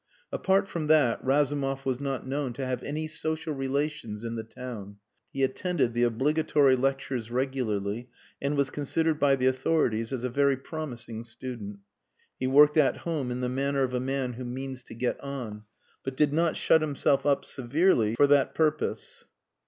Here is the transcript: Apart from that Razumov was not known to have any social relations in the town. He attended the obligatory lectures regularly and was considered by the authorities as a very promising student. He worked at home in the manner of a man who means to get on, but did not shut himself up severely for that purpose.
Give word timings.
Apart 0.31 0.67
from 0.67 0.87
that 0.87 1.23
Razumov 1.23 1.85
was 1.85 1.99
not 1.99 2.25
known 2.25 2.53
to 2.53 2.65
have 2.65 2.81
any 2.81 3.07
social 3.07 3.53
relations 3.53 4.23
in 4.23 4.33
the 4.33 4.43
town. 4.43 4.95
He 5.31 5.43
attended 5.43 5.93
the 5.93 6.01
obligatory 6.01 6.75
lectures 6.75 7.29
regularly 7.29 8.09
and 8.41 8.57
was 8.57 8.71
considered 8.71 9.19
by 9.19 9.35
the 9.35 9.45
authorities 9.45 10.11
as 10.11 10.23
a 10.23 10.27
very 10.31 10.57
promising 10.57 11.21
student. 11.21 11.81
He 12.39 12.47
worked 12.47 12.77
at 12.77 12.97
home 13.05 13.29
in 13.29 13.41
the 13.41 13.47
manner 13.49 13.83
of 13.83 13.93
a 13.93 13.99
man 13.99 14.33
who 14.33 14.43
means 14.43 14.81
to 14.85 14.95
get 14.95 15.19
on, 15.19 15.65
but 16.03 16.17
did 16.17 16.33
not 16.33 16.57
shut 16.57 16.81
himself 16.81 17.27
up 17.27 17.45
severely 17.45 18.15
for 18.15 18.25
that 18.25 18.55
purpose. 18.55 19.25